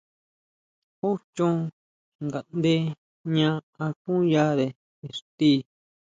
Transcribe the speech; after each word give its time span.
¿Júchon 0.99 1.55
ngaʼnde 2.25 2.73
jña 3.31 3.49
akuyare 3.85 4.65
ixti? 5.07 5.51